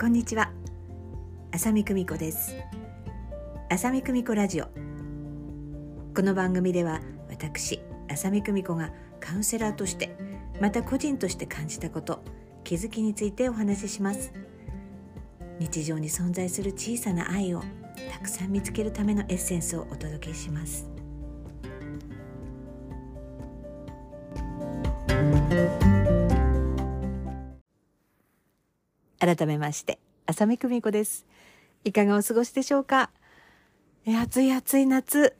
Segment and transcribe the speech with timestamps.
[0.00, 0.52] こんにちは。
[1.50, 2.54] 浅見久美子です。
[3.68, 4.66] 浅見久美子ラジオ。
[6.14, 10.16] この番組では私浅見久美子がカウンセラーとして
[10.60, 12.22] また個人として感じたこと
[12.62, 14.32] 気づきについてお話しします。
[15.58, 17.64] 日常に存在する小さな愛を
[18.12, 20.97] たくさん見つけるためのエッセンスをお届けします。
[29.18, 31.26] 改めまして浅見久美子です。
[31.84, 33.10] いかがお過ごしでしょうか？
[34.06, 35.34] え暑い暑い夏。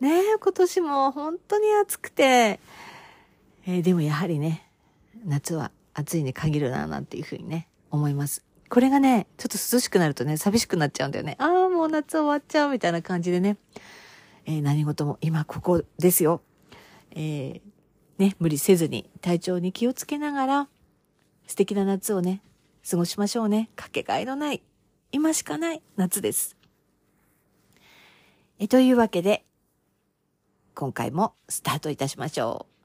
[0.00, 2.60] ねえ今年も本当に暑くて、
[3.66, 4.68] えー、でもやはりね
[5.24, 8.44] 夏は暑いに限るななんていうふうにね思います。
[8.68, 11.36] これがねちょっと涼しくなるとね寂しくなっちゃうんだよね。
[11.38, 13.56] ああもう夏終わっちゃうみたいな感じでね、
[14.44, 16.42] えー、何事も今ここですよ。
[17.12, 17.60] えー、
[18.18, 20.68] ね無理せずに体調に気をつけながら
[21.46, 22.42] 素敵な夏をね
[22.88, 23.68] 過ごしましょうね。
[23.74, 24.62] かけがえのない、
[25.10, 26.56] 今しかない夏です。
[28.60, 29.44] えというわけで、
[30.74, 32.76] 今回もスタートいたしましょう。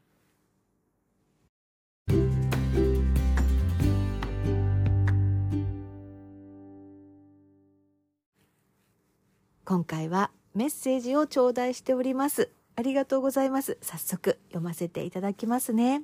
[9.63, 12.51] 今回はメッセージを頂戴しております。
[12.75, 13.77] ありがとうございます。
[13.81, 16.01] 早速読ませていただきますね。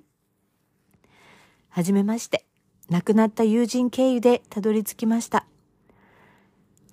[1.70, 2.46] はじめまして。
[2.90, 5.46] 亡くなった友人経由でたどり着きました。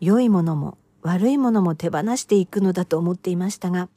[0.01, 3.89] 良いものも悪いものも手放していくのだと思っていましたが、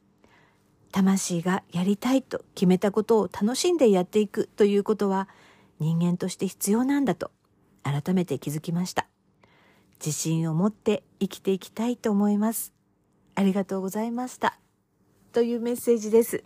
[0.92, 5.28] 魂がやりたいと決めたことを楽しんでやっていくということは
[5.80, 7.30] 人間として必要なんだと
[7.82, 9.06] 改めて気づきました。
[9.98, 12.72] 自信を持って生きていきたいと思います。
[13.34, 14.58] ありがとうございました。
[15.32, 16.44] というメッセージです。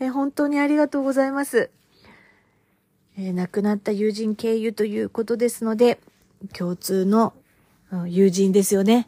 [0.00, 1.70] え本当にありがとうございます。
[3.18, 5.98] えー、亡くなった友人経由ということですので、
[6.52, 7.32] 共通の
[8.06, 9.06] 友人ですよね。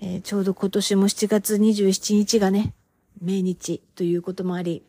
[0.00, 2.72] えー、ちょうど今年も7月27日がね、
[3.20, 4.82] 命日ということもあり、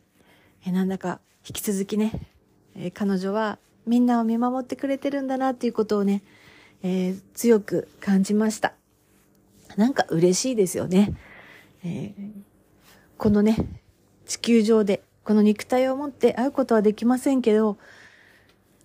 [0.64, 2.12] えー、なんだか引き続きね、
[2.76, 6.22] え彼女はみんなを見守ってくれてるんだなっていうことをね、
[6.82, 8.74] え強く感じました。
[9.76, 11.14] なんか嬉しいですよね。
[11.82, 12.12] え
[13.16, 13.56] このね、
[14.26, 17.78] 地球上でこの肉体を持って会うことはできませんけど、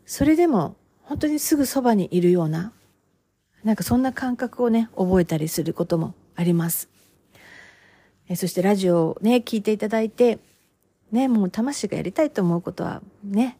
[0.05, 2.71] それでも本当にすぐそばにいるような、
[3.63, 6.89] なんかそんな感覚をね、覚えたりすることもあります。
[8.27, 10.39] えそしてラジオをね、聞いていただいて、
[11.11, 13.57] ね、もう魂がやりたいと思うことはね、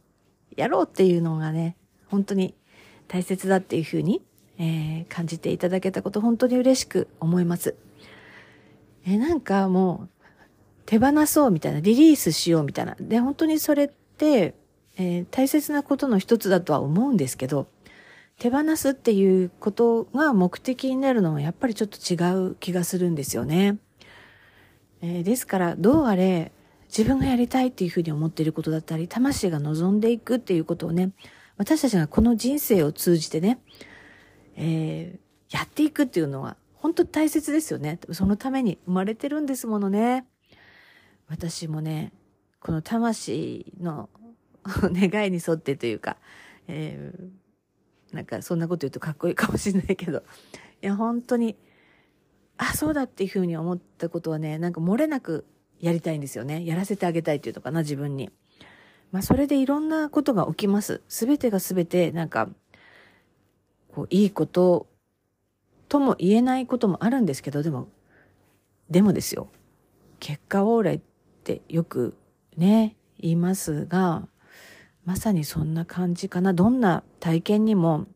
[0.56, 1.76] やろうっていうのがね、
[2.08, 2.54] 本当に
[3.08, 4.22] 大切だっていうふうに、
[4.58, 7.76] えー、感じていただけたこと本当に嬉しく思います。
[9.06, 10.10] えなんかもう
[10.86, 12.96] 手放そうみたいな、リリースしようみたいな。
[13.00, 14.54] で、本当にそれって、
[14.98, 17.68] えー、大切なことの一つだとは思うんですけど、
[18.38, 22.18] 手放すっていうことが目的になるのはやっぱりちょっと違
[22.52, 23.78] う気がするんですよね。
[25.02, 26.52] えー、ですから、どうあれ、
[26.88, 31.12] 自分がやりたいっていうふうに思っていることだったり、魂が望んでいくっていうことをね、
[31.58, 33.60] 私たちがこの人生を通じてね、
[34.56, 38.00] えー、やっていくっていうのは本当大切ですよね。
[38.12, 40.26] そのために生まれてるんですものね。
[41.28, 42.12] 私もね、
[42.60, 44.10] この魂の
[44.92, 46.18] 願いに沿ってというか、
[46.68, 50.20] えー、なんかそんなこと言うとかっこいいかもしれないけど、
[50.82, 51.56] いや、本当に、
[52.58, 55.46] あ、そうだっていうふうに思ったことはね、なんか漏れなく
[55.80, 56.66] やりたいんですよね。
[56.66, 58.32] やらせてあげたいっていうのかな、自分に。
[59.12, 61.02] まあ、それでいろんなことが起きます。
[61.08, 62.50] すべてがすべて、なんか、
[63.94, 64.88] こう、いいこと
[65.88, 67.88] とも言えないこともあるんですけど、でも、
[68.90, 69.50] でもですよ。
[70.20, 71.02] 結果往来っ
[71.44, 72.16] てよく
[72.58, 74.28] ね、言いますが、
[75.06, 76.54] まさにそんな感じかな。
[76.54, 78.08] どんな体験にも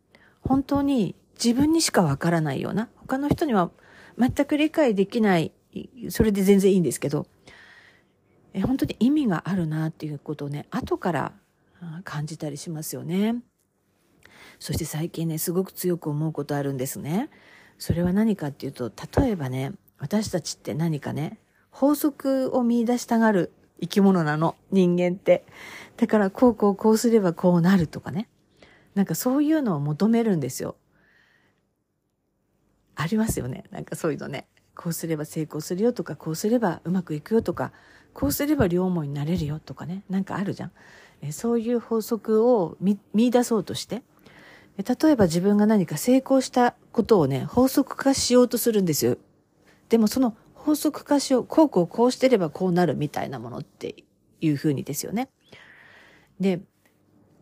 [0.42, 3.70] 本当に自分にしかわからないような、他の人には
[4.18, 5.52] 全く理解できない、
[6.10, 7.28] それで全然いいんですけど、
[8.54, 11.34] え本当に意味があるなっていうことをね、後から
[12.04, 13.36] 感じたりしますよね。
[14.60, 17.30] そして最近ね、すごく強く思うことあるんですね。
[17.78, 23.52] それは何かっていうと、例えばね、私たちって何かね、法則を見出したがる
[23.82, 25.46] 生き物なの、人間って。
[25.98, 28.30] だからこうこうこうすればこうなるとかね。
[28.96, 30.76] なんかそういうのを求めるんですよ。
[32.96, 33.66] ありますよね。
[33.72, 34.48] なんかそういうのね。
[34.76, 37.72] こうすれば成功するよとか、こうすればうまくいくよとか、
[38.14, 40.04] こうすれば両思いになれるよとかね。
[40.10, 40.72] なんかあるじゃん。
[41.22, 44.04] えそういう法則を見見出そうとして。
[44.78, 49.18] 例えば自分が何か成功したことをね、法則化しようとするんですよ。
[49.90, 54.04] でもその法則化しよう、こうこうこうしてればこうなるみたいなものって
[54.42, 55.30] いうふうにですよね。
[56.40, 56.62] で、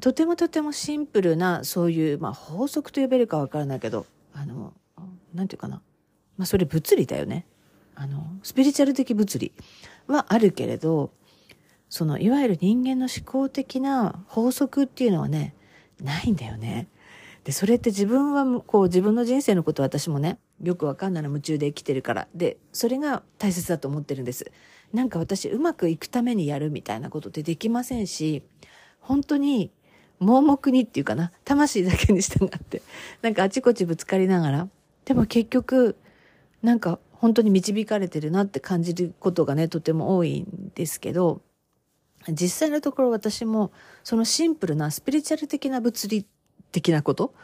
[0.01, 4.73] とてもとてもシンプルなそういう、まあ法則と呼べるかわからないけど、あの
[5.33, 5.81] なんていうかな。
[6.37, 7.45] まあそれ物理だよね。
[7.95, 9.53] あのスピリチュアル的物理
[10.07, 11.11] はあるけれど
[11.89, 15.55] そのいわゆる人間の思考的な法則っていうのはね
[16.01, 16.89] ないんだよね。
[17.45, 22.27] でそれって自分はこう自分の人生のこと私もねよくわかんないの夢中で生きてるから。
[22.35, 24.51] でそれが大切だと思ってるんです。
[24.93, 28.43] なんか私うまくいくためにやるみたいなことってできませんし
[29.05, 29.71] 本当に
[30.19, 32.81] 盲目にっていうかな魂だけに従って
[33.21, 34.69] なんかあちこちぶつかりながら
[35.05, 35.95] でも結局
[36.63, 41.41] なんか本当に導かれてるなって感じることがねとても多いんですけど
[42.29, 43.71] 実際のところ私も
[44.03, 46.25] そのシンプルなスピリチュアル的な物理
[46.71, 47.35] 的なこと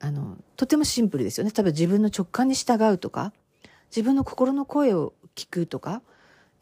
[0.00, 1.52] あのとてもシンプルですよね。
[1.52, 3.32] 多分自分の直感に従うとか
[3.90, 6.02] 自分の心の声を聞くとか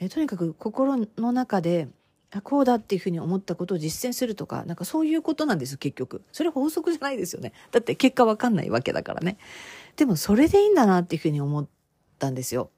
[0.00, 1.88] えとにかく心の中で
[2.30, 6.22] あこうだっていうふうに思ったことを実践するとかなんかそういうことなんです結局。
[6.32, 7.52] それ法則じゃないですよね。
[7.70, 9.38] だって結果わかんないわけだからね。
[9.96, 11.66] でもそれでいいんだなっていうふうに思っ
[12.18, 12.70] たんですよ。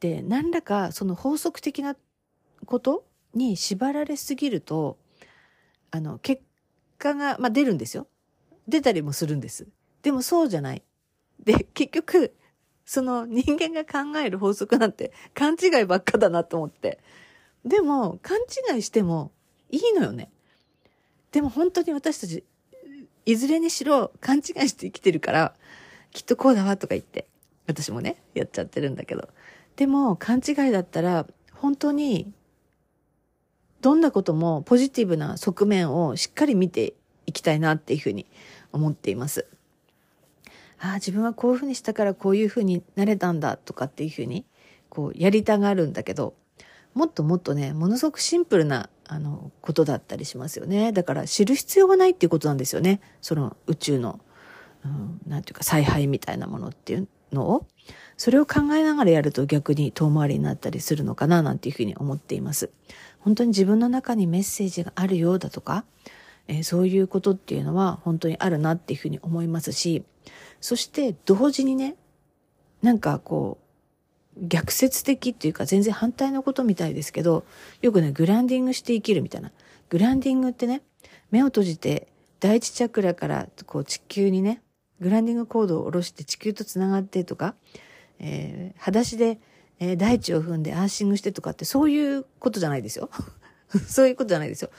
[0.00, 1.94] で何らかその法則的な
[2.66, 3.04] こと
[3.34, 4.98] に縛られすぎると
[5.92, 6.42] あの結
[6.98, 8.08] 果が、まあ、出るんですよ。
[8.66, 9.68] 出たりもするんです。
[10.02, 10.82] でもそうじゃない。
[11.38, 12.34] で結局
[12.84, 16.98] その人間が考える法則なんて勘違いばっかだなと思って。
[17.64, 18.38] でも勘
[18.74, 19.32] 違いしても
[19.70, 20.30] いいのよね
[21.32, 22.44] でも本当に私たち
[23.26, 25.54] いずれにしろ勘違いして生きてるから
[26.12, 27.26] きっとこうだわとか言って
[27.66, 29.28] 私もねやっちゃってるんだけど
[29.76, 32.32] でも勘違いだったら本当に
[33.80, 36.94] どんなこともポジティブな側面をしっかり見て
[37.26, 38.26] いきたいなっていうふうに
[38.72, 39.46] 思っています。
[40.78, 44.44] ああ、自分はこういうふうにしたからこういうふうになれたんだとかっていうふうに
[44.88, 46.34] こうやりたがるんだけど、
[46.94, 50.92] もっともっとね、ものすごくシンプルなあのことだったりしますよね。
[50.92, 53.00] だから知る必要がないっていうことなんですよね。
[53.20, 54.20] その宇宙の、
[54.84, 57.66] うん、なんていうか采配みたいなものっていうのを。
[58.16, 62.70] それを考えながらやると逆に遠回りになったりするのかななんていうふうに思っています。
[63.20, 65.86] 本当に自分の中にメッセージがあるようだとか、
[66.46, 70.04] えー、そういうことっていうのは本当にあるなっていうふうに思いますし、
[70.60, 71.96] そして同時にね、
[72.82, 73.69] なんかこう、
[74.40, 77.44] 逆説的っていうか全然反対のことみたいですけど、
[77.82, 79.52] よくね、グランディングして生きるみたいな。
[79.88, 80.82] グランディングってね、
[81.30, 82.08] 目を閉じて
[82.40, 84.62] 第一チャクラからこう地球にね、
[85.00, 87.54] グランディングコードを下ろして地球とつながってとか、
[88.18, 89.38] えー、裸足で
[89.80, 93.10] えー、大地を踏んでアーシングしてとかってそういうことじゃないですよ。
[93.88, 94.70] そういうことじゃないですよ。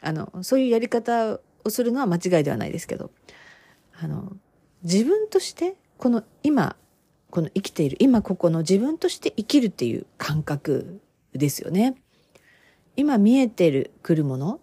[0.00, 3.10] あの、そういうやり方をするのは間違いではないですけど、
[3.92, 4.36] あの、
[4.82, 6.76] 自分として、この今、
[7.34, 11.00] この生きている、今ここの自分として生きるっていう感覚
[11.32, 11.96] ですよね。
[12.94, 14.60] 今見えてる、くるもの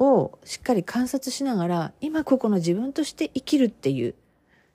[0.00, 4.16] をしっかり観察しながら、今ここの自分として生きるっていう、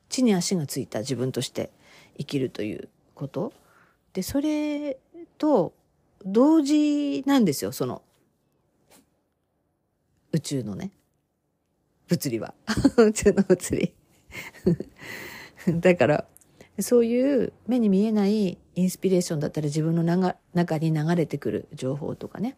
[0.08, 1.70] 地に足がついた自分として
[2.18, 3.52] 生きるということ
[4.14, 4.98] で、それ
[5.38, 5.74] と
[6.26, 8.04] 同時なんですよ、その、
[10.32, 10.92] 宇宙のね、
[12.08, 12.54] 物理は。
[12.96, 13.94] 宇宙の物理。
[15.82, 16.26] だから、
[16.80, 22.58] そういう目に見えないインスピレーションだったら自分の中に流れてくる情報とかね。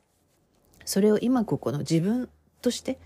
[0.85, 2.29] それを今ここの自分
[2.61, 2.99] として、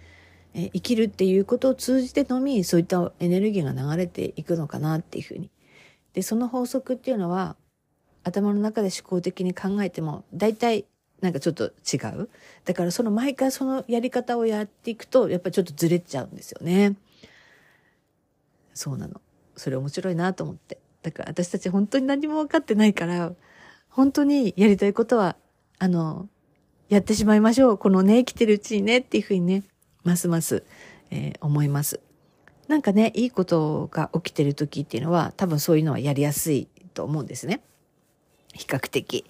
[0.54, 5.50] 生きるっていうことを通じてのみそういったエネルギーが流れていくのかなっていうふうに。
[6.14, 7.56] で、その法則っていうのは
[8.24, 10.86] 頭の中で思考的に考えても大体
[11.22, 12.30] なんかちょっと違う。
[12.66, 16.96] だからその毎回そのやり方をやっていくとやっぱりちょっとずれちゃうんですよね。
[18.74, 19.22] そうなの。
[19.56, 20.81] それ面白いなと思って。
[21.02, 23.34] だから私たち本当に何も分かってないから、
[23.90, 25.36] 本当にやりたいことは、
[25.80, 26.30] あの、
[26.90, 27.78] やってしまいましょう。
[27.78, 29.64] このね、生きてるうちにねっていうふうにね、
[30.04, 30.64] ますます、
[31.10, 32.00] えー、思います。
[32.68, 37.62] なんかね、いいことが起きてる時っていうのは多分そういうのはやりやすいと思うんですね。
[38.54, 39.26] 比較的。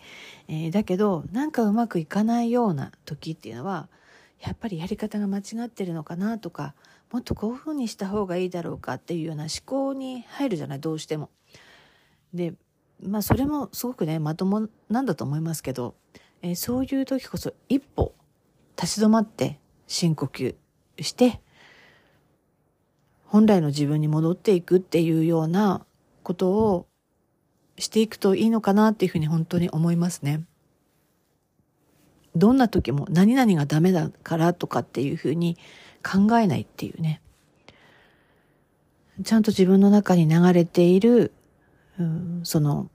[0.48, 3.88] えー、だけど、なんかうまくいかないような時っていうのは、
[4.40, 6.74] やっぱりやり方が間違ってるのかなとか、
[7.12, 11.30] もっとこういうふうにした方がいいだろうかっていうような思考に入るじゃない、どうしても。
[12.34, 12.54] で、
[13.04, 15.96] まあそれもすごくね、まともなんだと思いますけど、
[16.42, 18.14] えー、そういう時こそ一歩
[18.80, 20.56] 立ち止まって深呼吸
[21.00, 21.42] して、
[23.26, 25.86] 本来の自分に戻っていくっていうような
[26.24, 26.88] ことを
[27.78, 30.46] していくといいのかなっていうふうに本当に思いますね。
[32.36, 35.58] どんな時も何々がダメだからとかっていうふうに
[36.04, 37.22] 考えないっていうね。
[39.24, 41.34] ちゃんと自分の中に流れている、
[42.02, 42.90] うん、その、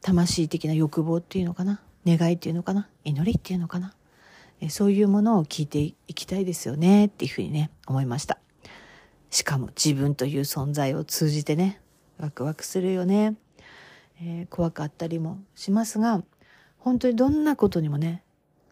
[0.00, 1.80] 魂的な欲望っていうのかな？
[2.06, 2.88] 願いっていうのかな？
[3.04, 3.94] 祈りっていうのかな？
[4.60, 8.38] えそういうものを聞いていきたいですよねっていうふうにね、思いました。
[9.30, 11.80] しかも自分という存在を通じてね
[12.18, 13.34] ワクワクするよね、
[14.20, 16.22] えー、怖かったりもしますが
[16.78, 18.22] 本当にどんなことにもね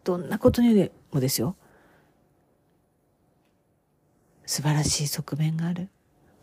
[0.03, 1.55] どんなことにもですよ。
[4.45, 5.89] 素晴らしい側面がある。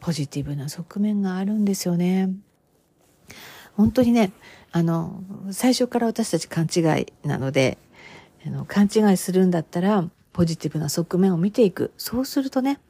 [0.01, 2.31] ポジティブな側面があるんですよね。
[3.77, 4.33] 本当にね
[4.73, 7.79] あの最初から私たち勘違いなので
[8.47, 12.81] あの勘違いするんだったらポジティブな側面を見ていくそうするとね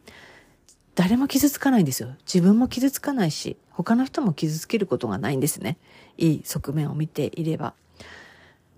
[0.99, 2.17] 誰も傷つかないんですよ。
[2.27, 5.79] 自分も傷つかないし、他の人も傷つけることがないんですね。
[6.17, 7.75] いい側面を見ていれば。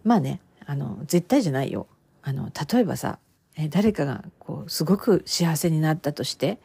[0.04, 1.86] まあね、あの、絶対じゃないよ。
[2.20, 3.18] あの、例えばさ、
[3.56, 6.60] え誰かがこう、すごく幸せになったとして、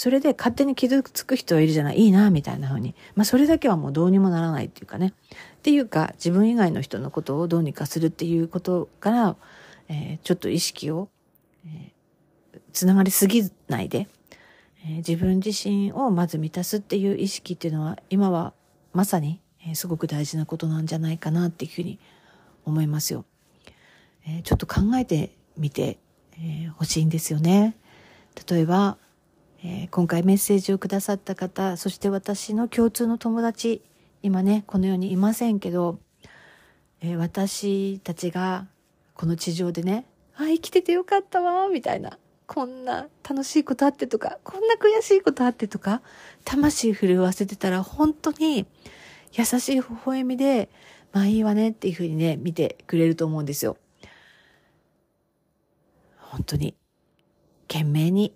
[0.00, 2.94] それで勝手に傷つく人はいるじゃない、いいな、みたいな風に。
[3.16, 5.08] まあ、それだけはもうどうにもならないっていうかね。
[5.08, 9.36] っていうか、自分以外の人のことをどうにかするっていうことから、
[9.90, 11.10] えー、ちょっと意識を、
[11.66, 14.08] えー、つながりすぎないで、
[14.86, 18.54] えー、自分自身をまず満たすっていう意識っていうのは今は
[18.94, 21.98] まさに、えー、すごく大事なことなんじゃないかなっていうふうに
[22.64, 23.26] 思いますよ。
[24.26, 25.98] えー、ちょっと考えてみて
[26.32, 27.76] ほ、えー、しいんですよね。
[28.50, 28.96] 例えば、
[29.62, 33.82] えー、今回メッセージをくださった方、そして私の共通の友達、
[34.22, 35.98] 今ね、この世にいませんけど、
[37.00, 38.66] えー、私たちが
[39.14, 42.18] この地上でね、あ、生きててよかったわ、みたいな。
[42.46, 46.02] こんな楽しいことあってとか、こんな悔しいことあってとか、
[46.44, 48.66] 魂震わせてたら本当に
[49.32, 50.68] 優しい微笑みで、
[51.12, 53.76] まあいいわねっていうふうにね、見てくれると思うんですよ。
[56.16, 56.74] 本当に、
[57.68, 58.34] 懸命に、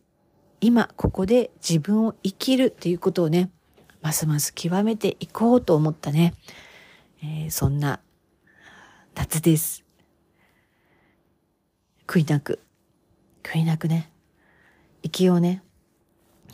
[0.65, 3.51] 今ここで自分を生きるっていうことをね、
[4.01, 6.33] ますます極めていこうと思ったね、
[7.23, 8.01] えー、そんな
[9.15, 9.85] 夏です。
[12.07, 12.61] 悔いなく
[13.43, 14.11] 悔いなくね、
[15.03, 15.63] 生きようね。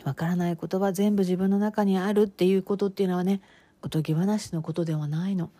[0.03, 3.39] わからない言葉全部自分の中にあるっていうことっていうのはね、
[3.81, 5.51] おとぎ話のことではないの。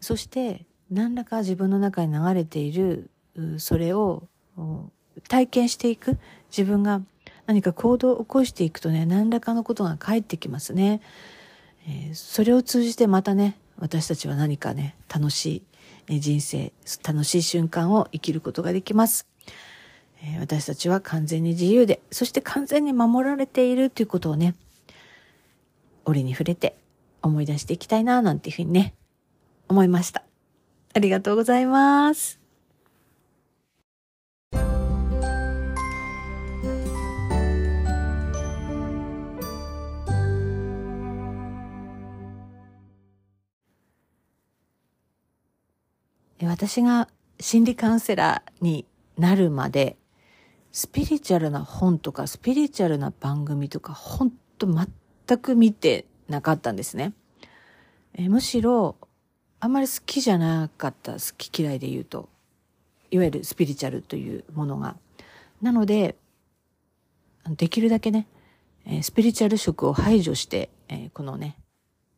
[0.00, 3.10] そして、何らか自分の中に流れている、
[3.58, 4.28] それを
[5.28, 6.16] 体験していく。
[6.48, 7.02] 自分が
[7.46, 11.00] 何か行動を起こしていくとね、何らかのことが返ってきますね。
[11.86, 15.62] えー、それを通じてまたね、私たちは何かね、楽し
[16.08, 16.72] い人生、
[17.06, 19.26] 楽しい瞬間を生きることができます。
[20.24, 24.54] え私たちは完全に自由で、そして完全に守られているということをね、
[26.04, 26.76] 折に触れて
[27.22, 28.94] 思い出していきたいな、なんていうふうにね、
[29.68, 30.22] 思いました。
[30.94, 32.41] ありがとうございます。
[46.46, 47.08] 私が
[47.40, 48.86] 心理カウンセラーに
[49.18, 49.96] なるまで
[50.72, 57.12] スピリチュアルな本とかスピリチュアルな番組とか本当全く見てなかったんですね。
[58.14, 58.96] えむしろ
[59.60, 62.28] あんまり好きじゃなかった好き嫌いで言うと
[63.10, 64.96] いわゆるスピリチュアルというものが。
[65.60, 66.16] なので
[67.50, 68.26] できるだけね
[69.02, 70.70] スピリチュアル色を排除して
[71.14, 71.56] このね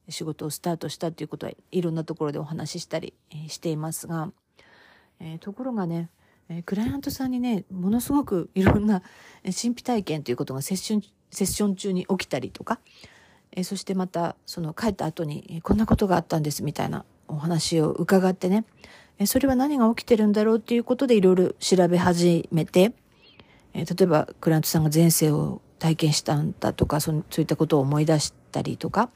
[0.08, 3.14] 仕事をスタートしたっていうことはいろんなところでお話ししたり
[3.48, 4.30] していますが、
[5.20, 6.10] えところがね
[6.48, 9.02] えー、クライアントさんにね、ものすごく いろんな
[9.44, 12.80] 神秘体験ということがセッション、セッション中に起きたりとか、
[13.52, 18.64] えー、そしてまた、その帰った後に、こんなことがあったんですみたいなお話を伺ってね、
[19.18, 22.92] えー、それは何が起きてるんだろうっていうことでいろいろ調べ始めて、
[23.72, 29.10] えー、例えばクライアントさんが前世を体験したんだとか、そそういったことを思い出したりとか、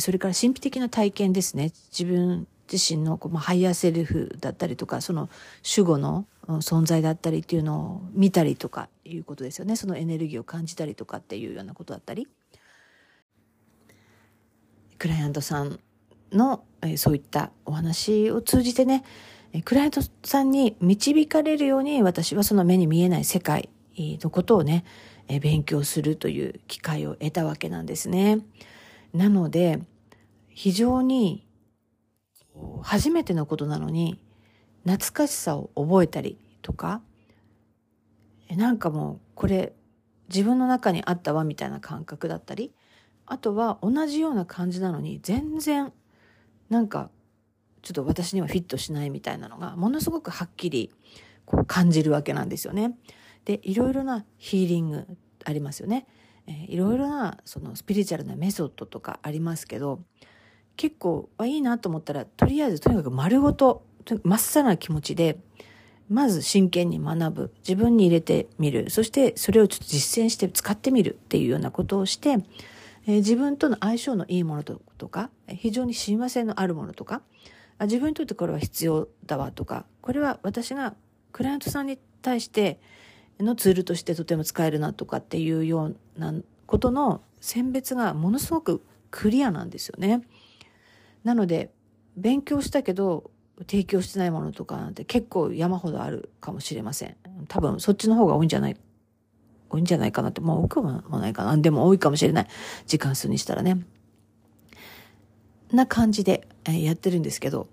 [0.00, 1.72] それから神秘的な体験ですね。
[1.90, 5.28] 自分自身のこう、まあ、ハイヤーセルフだったりとか、その
[5.76, 9.76] 守護の存在だったりっていうのを見たりとかいうことですよね。
[9.76, 12.26] そのエネルギーを感じたりとかっていうようなことだったり。
[14.98, 15.78] クライアントさん
[16.32, 19.04] の、えそういったお話を通じてね、
[19.64, 24.84] クライアントさんに導かれるように私はその目に見えない世界のことをね、
[25.40, 28.40] 勉強するという機会を得たわけなんですね。
[29.14, 29.80] なので、
[30.48, 31.46] 非常に
[32.82, 34.20] 初めてのことなのに
[34.84, 37.02] 懐かしさを覚えたりとか
[38.50, 39.72] なんかもうこれ
[40.28, 42.72] 自分の中にあったわみたいな感覚だったり
[43.26, 45.92] あとは同じような感じなのに全然
[46.68, 47.10] なんか
[47.82, 50.92] ちょっと私にはフィットしないみたいなのがものすごくはっきり
[51.44, 52.96] こう感じるわけなんですよね。
[53.44, 55.06] でいろいろなヒーリング
[55.44, 56.06] ありますよね。
[56.46, 60.00] えー、いろいろなそのスピリチュアルなメソッドとかありますけど
[60.76, 63.84] 結構あいいなと思ったらとりあえずとにかく丸ごと
[64.22, 65.38] まっさらな気持ちで
[66.08, 67.54] まず真剣に学ぶ。
[67.66, 68.90] 自分に入れてみる。
[68.90, 72.38] そしてそれをちょっと実践して使ってみるっていうようなことをして、
[73.06, 77.22] えー、自分との相性のいいものとか、非常に親和性のあるものとか、
[77.80, 80.94] 自分にとってこれは必要だわとか、これは私が
[81.32, 82.80] クライアントさんに対して
[83.40, 86.34] のツールとしてとても使えるなとかっていうような
[86.66, 90.22] ことの選別がものすごくクリアなんですよね。
[91.24, 91.72] なので、
[92.16, 93.30] 勉強したけど
[93.66, 97.16] 提供してないものとかなんて結構山ほどあるかもしれません。
[97.48, 98.76] 多分そっちの方が多いんじゃない、
[99.68, 101.56] 多いんじゃないかなって、まあ多くもないかな。
[101.56, 102.46] でも多いかもしれない。
[102.86, 103.84] 時間数にしたらね。
[105.72, 107.68] な感じでやってるんですけど、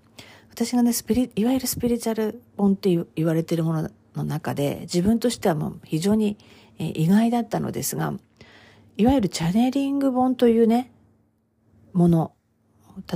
[0.50, 6.36] 私がね、スピリ、いわゆるスピリチュアル本って言われてるものの中で、自分としてはもう非常に
[6.78, 8.14] 意外だったのですが、
[8.96, 10.92] いわゆるチャネリング本というね、
[11.92, 12.32] もの、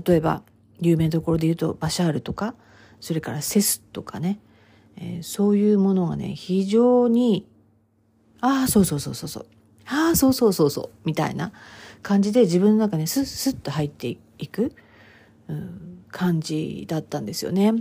[0.07, 0.43] 例えば、
[0.81, 2.55] 有名どころで言うとバシャールとか、
[3.01, 4.41] それからセスとかね、
[4.97, 7.47] えー、そういうものがね、非常に、
[8.41, 9.47] ああ、そうそうそうそうそう、
[9.87, 11.53] ああ、そうそうそうそう、みたいな
[12.03, 14.73] 感じで自分の中にスッスッと入っていく、
[15.49, 17.75] うん、感じだったんですよね。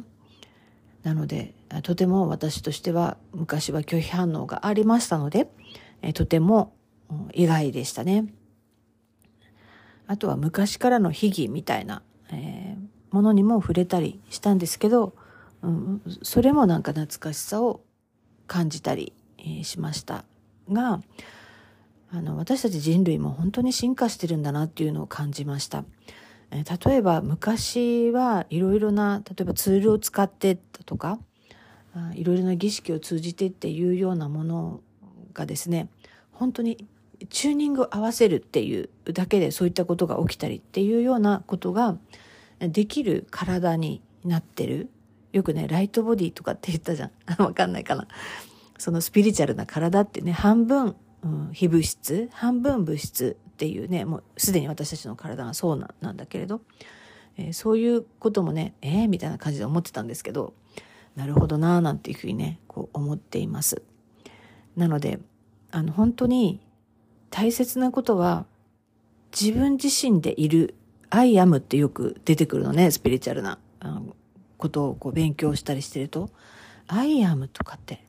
[1.04, 1.54] なので、
[1.84, 5.50] とても私としては昔は拒否反応がありましたので、
[6.02, 6.76] えー、とても
[7.34, 8.26] 意外でしたね。
[10.08, 15.16] あとは昔からの秘技みたいなえー、ものにも触れたりしたんですけど、
[15.62, 17.82] うん、それもなんか懐かしさを
[18.48, 20.26] 感じたり、えー、しました
[20.72, 21.02] が、
[22.12, 25.84] あの、私たち人類も本当に進化してるんだなっていうのを感じました。
[26.52, 30.56] えー、例えば昔はいろいろな、例えばツールを使って
[30.86, 31.20] とか、
[32.14, 34.82] いろいろな儀式を通じてっていうようなもの
[35.34, 35.90] がですね、
[36.32, 36.86] 本当に
[37.30, 41.98] チューニングを合わせるっていうだけでそういったことが起きたりっていうようなことが
[42.60, 44.90] できる体になってる。
[45.32, 47.12] よくね、ライトボディとかって言ったじゃん。
[47.42, 48.08] わかんないかな。
[48.78, 56.62] そのスピリチュアルな体ってね、半分、うん、非物質、半分物質っていうね、もうすでに私たちの体がそうなんだけれど、
[57.38, 60.54] えー、そういうこともね、えー、みたいな感じで思ってたんですけど、
[61.16, 63.82] なるほどななんていうふうにね、こう思っています。
[64.76, 65.20] なので、
[65.72, 66.62] あの、本当に
[67.30, 68.46] 大切なことは
[69.32, 70.76] 自分自身でいる
[71.10, 73.60] I am ってよく出てくるのね、スピリチュアルな
[74.58, 76.30] ことをこう勉強したりしてると、
[76.88, 78.04] I am とかって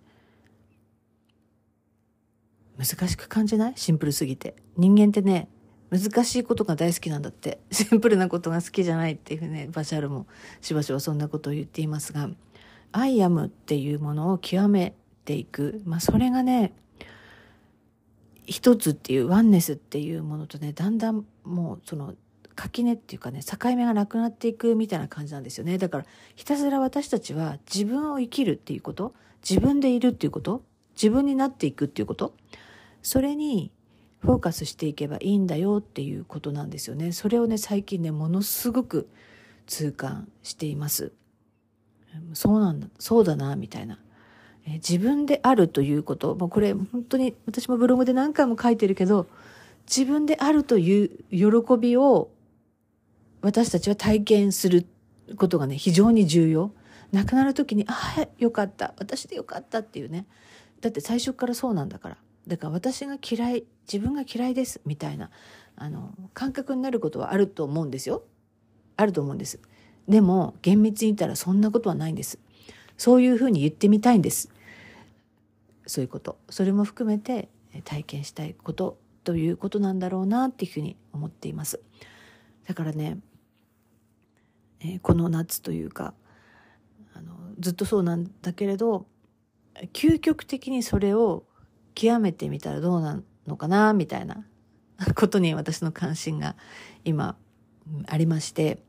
[2.76, 3.72] 難しく感じない？
[3.76, 4.54] シンプルすぎて。
[4.76, 5.48] 人間ってね、
[5.90, 7.60] 難しいことが大好きなんだって。
[7.70, 10.26] シンプルなことが好きじゃないっていうね、バシャルも
[10.60, 12.28] しばしばそんなことを言っていますが、
[12.98, 14.94] I am っていうものを極め
[15.26, 15.82] ていく。
[15.84, 16.72] まあそれがね、
[18.46, 22.14] 一つっていうワンネスっていうものとねだんだんもうその
[22.54, 25.76] 垣根っていうかね境目がなくなっていくみたいな感じなんですよね。
[25.76, 26.04] だから
[26.36, 29.14] ひたすら私たちは自分を生きるっていうこと
[29.48, 30.62] 自分でいるっていうこと
[30.94, 32.34] 自分になっていくっていうこと
[33.02, 33.72] それに
[34.20, 37.12] フォーカスしていけばいいんだよっていうことなんですよね。
[37.12, 39.08] それをね最近ねものすごく
[39.66, 41.12] 痛感しています。
[42.34, 43.98] そうなんだそうだなみたいな
[44.66, 49.26] え自分であるということ、もうこれ本当に私もブログで何回も書いてるけど、
[49.86, 52.30] 自分であるという喜びを
[53.42, 54.86] 私たちは体験する
[55.36, 56.72] ことがね、非常に重要。
[57.12, 58.94] 亡くなる時に、ああ、よかった。
[58.98, 60.26] 私でよかったっていうね。
[60.80, 62.16] だって最初からそうなんだから。
[62.48, 65.30] だから私が嫌い、自分が嫌いです、みたいな、
[65.76, 68.24] あの、感覚になることはあると思うんですよ。
[68.96, 69.60] あると思うんです。
[70.08, 72.38] でも、厳密に言ったらそんなことはないんです。
[72.96, 74.50] そういうふうに言ってみたいんです。
[75.86, 77.48] そういうことそれも含めて
[77.84, 81.80] 体験したいことということなんだろうなっていうふうに思っています
[82.66, 83.18] だからね、
[84.80, 86.14] えー、この夏というか
[87.14, 89.06] あのずっとそうなんだけれど
[89.92, 91.44] 究極的にそれを
[91.94, 94.44] 極めてみたらどうなのかなみたいな
[95.14, 96.56] ことに私の関心が
[97.04, 97.36] 今
[98.06, 98.82] ありまして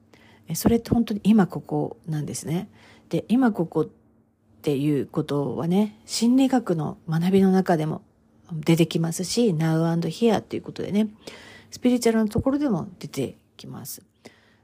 [0.54, 2.70] それって本当に今ここなんですね。
[3.10, 3.88] で今ここっ
[4.62, 8.02] ていうことはね、心理学の学びの中でも
[8.52, 11.10] 出てきますし、now and here っていうことでね、
[11.72, 14.02] スピリチュアルのところでも出てきます。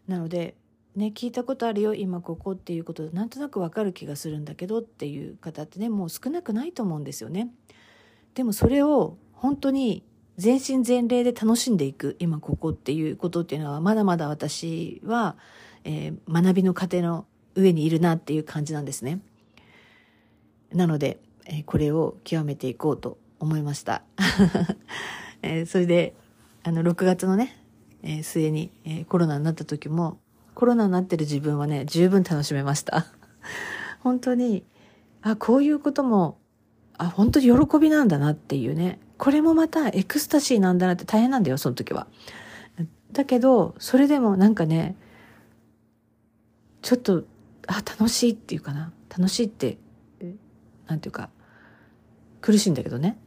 [0.07, 0.55] なので、
[0.95, 7.49] ね、聞いたことあるよ、今ここっていうことで、なんとなくわかる気がするんだけどっていう方ってね、もう少なくないと思うんですよね。
[8.35, 10.03] でもそれを本当に
[10.37, 15.35] 全身全霊で楽しんでいく、今ここっていうことっていうのは、まだまだ私は、
[15.83, 19.19] えー、学びの過程の上にいるなっていう感じなんですね。
[20.73, 24.03] なので、えー、これを極めていこうと思いました。
[25.41, 26.15] えー、それで、
[26.63, 27.57] あの、6月のね、
[28.01, 30.19] えー、末に、えー、コロナになった時も、
[30.55, 33.07] コロナになってる自分はね、十分楽しめました。
[34.01, 34.63] 本当に、
[35.23, 36.37] あこういうことも
[36.97, 42.07] あ本当に喜びなんだなっていうねこれもまたエクスタシーなんだなって大変なんだよその時は。
[43.11, 44.95] だけどそれでもなんかね
[46.83, 47.23] ちょっと
[47.65, 48.93] あ楽しいっていうかな。
[49.09, 49.77] 楽しいって
[50.85, 51.29] なんていうか
[52.41, 53.17] 苦しいんだけどね。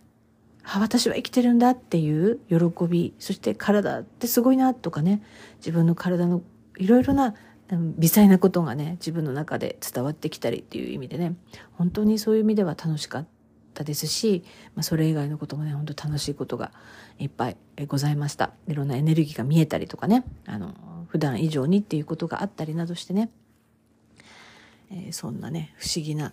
[0.63, 3.15] あ私は生きてるんだっていう喜び。
[3.19, 5.23] そして体ってすごいなとかね。
[5.59, 6.43] 自分の体の
[6.77, 7.35] いろいろな
[7.71, 11.35] 微細なことがね自分の中で伝わってきたりっていう意味でね。
[11.73, 13.27] 本当にそういう意味では楽しかっ
[13.73, 16.73] たですし、まあ、それ以外のこともね本当楽しいことが
[17.19, 18.53] いっぱいございました。
[18.69, 20.25] いろんなエネルギーが見えたりとかね。
[20.45, 20.75] あの
[21.09, 23.31] 普段以上にっていうことがあったりなどしてね、
[24.91, 26.33] えー、そんなね不思議な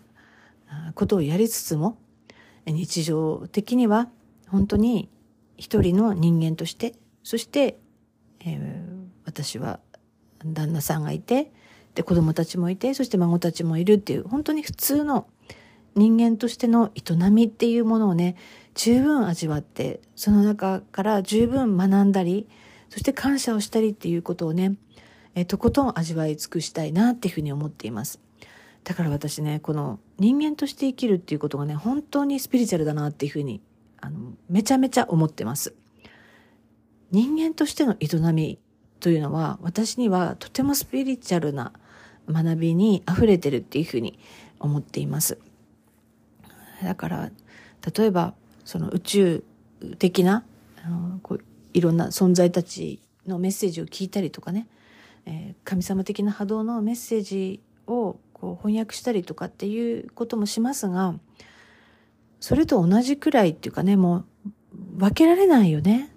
[0.95, 1.97] ことをやりつつも
[2.65, 4.09] 日常的には
[4.47, 5.09] 本当に
[5.57, 7.77] 一人の人間としてそして、
[8.39, 9.79] えー、私は
[10.45, 11.51] 旦那さんがいて
[11.95, 15.27] で子供たちもいてそして孫たちもいるっていう本当に普通の
[15.95, 18.35] 人間としての営みっていうものをね
[18.73, 22.47] 十分味わってその中から十分学んだり
[22.89, 24.75] そして感謝をしたりっていうことをね、
[25.33, 28.19] えとことん味わい尽くしたいなっていうふうに思っています。
[28.83, 33.61] だから私ねこの人間として生きるっていうことがね本当にスピリチュアルだなっていうふうに
[34.01, 35.73] あのめちゃめちゃ思ってます。
[37.11, 38.59] 人間としての営み
[38.99, 41.71] というのは私にはとてもスピリチュアルな
[42.27, 44.19] 学びに溢れてるっていうふうに
[44.59, 45.37] 思っています。
[46.83, 47.31] だから
[47.95, 48.33] 例えば
[48.65, 49.43] その宇宙
[49.99, 50.43] 的な
[50.83, 51.43] あのこう
[51.73, 54.67] いろんな存在たちのメッセージを聞いたりとかね、
[55.25, 61.15] えー、神様的な波動のメッセージをこう翻訳したりとかっていうこともしますが
[62.41, 64.25] それと同じくらいっていうかねもう
[64.97, 66.09] 分けられないよね。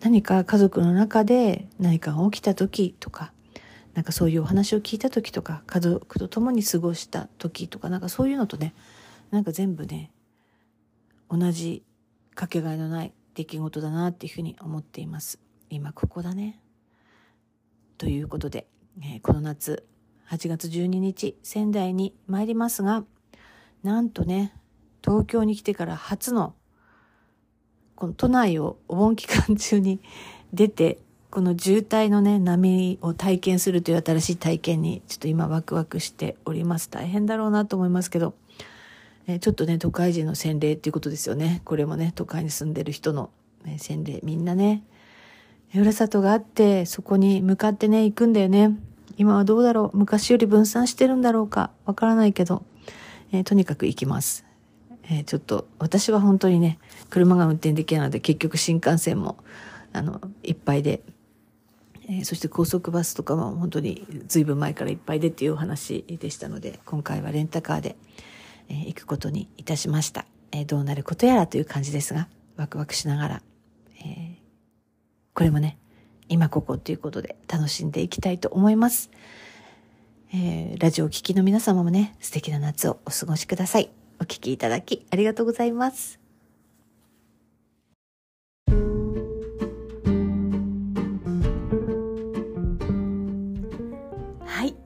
[0.00, 3.32] 何か家族の中で何かが起きた時とか、
[3.94, 8.74] なんかそういうお話を聞いた時とか、家族と共に過ごした時とか、なんかそういうのとね、
[9.30, 10.10] なんか全部ね、
[11.30, 11.84] 同じ
[12.34, 15.38] かけがえのない出来事だなっていうふうに思っています。
[15.68, 16.60] 今ここだね。
[17.98, 18.66] ということで、
[19.02, 19.86] えー、この夏、
[20.30, 23.04] 8月12日、仙台に参りますが、
[23.82, 24.54] なんとね、
[25.02, 26.54] 東京に来てから初の
[28.00, 30.00] この都内をお盆期間中に
[30.54, 30.98] 出て、
[31.30, 36.88] この渋滞のね、波を体験するという新しい体験に、ちょっと今ワクワクしております。
[36.90, 38.34] 大変だろうなと思いますけど、
[39.26, 41.60] えちょっとね、都会人の洗礼っていうことですよね。
[41.64, 43.30] これもね、都会に住んでる人の、
[43.64, 44.20] ね、洗礼。
[44.22, 44.82] みんなね、
[45.72, 48.76] ふるさとがあって、そこに向かってね、行くんだよね。
[49.20, 49.98] 今はどうだろう？
[49.98, 51.72] 昔より分散してるんだろうか？
[51.84, 52.62] わからないけど、
[53.32, 54.46] えー、とにかく行きます。
[55.02, 56.78] えー、ちょっと私は本当にね
[57.10, 59.36] 車が運転できないので結局新幹線も
[59.92, 61.02] あのいっぱいで、
[62.08, 67.96] えー、そして高速バスとかも本当に随分前からいっぱいでっていうお話でしたので今回はレンタカーで、
[68.70, 73.42] え、行くことにいたしました、えどうなることやらという感じですがワクワクしながら、
[74.02, 74.38] え
[75.34, 75.76] これもね
[76.30, 79.10] 今ここということで楽しんでいきたいと思います。
[80.32, 83.90] えー、ラジオを聴きの皆様もね、素敵な夏をお過ごしください。
[84.20, 86.20] お聞きいただきありがとうございます。
[94.46, 94.76] はい、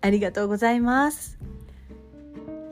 [0.00, 1.38] ありがとうございます。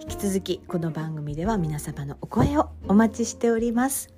[0.01, 4.18] 引き続きこの番組では皆様のお声をお待ちしております。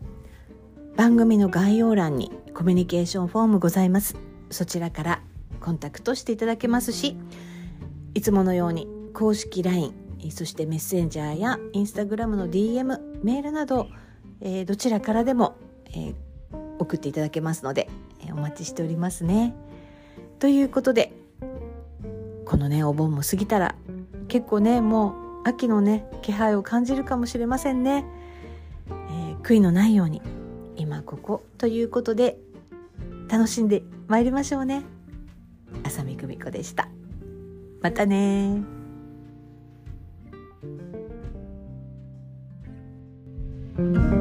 [0.97, 4.17] 番組の概要欄にコミュニケーションフォームございます。
[4.51, 5.23] そちらから
[5.61, 7.17] コンタクトしていただけますし、
[8.15, 9.95] いつものように公式 LINE
[10.31, 13.89] そしてメッセンジャーやインスタグラムの DM メールなど、
[14.41, 16.15] えー、どちらからでも、えー、
[16.79, 17.89] 送っていただけますので、
[18.21, 19.55] えー、お待ちしておりますね。
[20.39, 21.13] ということで
[22.45, 23.75] このねお盆も過ぎたら
[24.29, 28.05] 結構ねもう秋のね気配を感じるかもしれませんね。
[28.91, 30.21] え悔いのないように
[30.81, 32.39] 今ここということで
[33.29, 34.83] 楽しんでまいりましょうね。
[35.85, 36.89] 浅見久美子でした。
[37.83, 38.63] またね
[43.77, 44.20] うん